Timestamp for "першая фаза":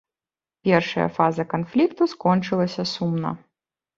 0.67-1.45